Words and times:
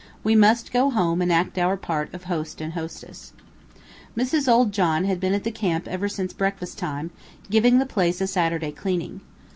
We 0.23 0.35
must 0.35 0.71
go 0.73 0.89
home 0.89 1.21
and 1.21 1.31
act 1.31 1.59
our 1.59 1.77
part 1.77 2.11
of 2.11 2.23
host 2.23 2.59
and 2.59 2.73
hostess. 2.73 3.33
Mrs. 4.17 4.51
Old 4.51 4.71
John 4.71 5.03
had 5.05 5.19
been 5.19 5.35
at 5.35 5.43
the 5.43 5.51
camp 5.51 5.87
ever 5.87 6.09
since 6.09 6.33
breakfast 6.33 6.79
time, 6.79 7.11
giving 7.51 7.77
the 7.77 7.85
place 7.85 8.19
a 8.19 8.25
Saturday 8.25 8.71
cleaning. 8.71 9.21